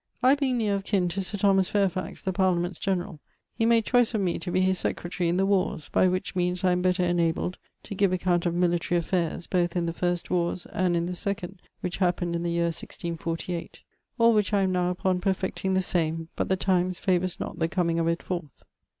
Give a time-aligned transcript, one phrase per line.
[0.23, 3.19] I being neere of kin to Sir Thomas Fairfax, the parlament's generall,
[3.53, 6.63] he made choice of me to be his secretary in the wars, by which means
[6.63, 10.65] I am beter inabled to give account of military affairs, both in the first wars
[10.73, 13.83] and in the second which hapened in the year 1648
[14.17, 17.67] all which I am now upon perfeting the same, but the times favors not the
[17.69, 18.63] comeing of it forth.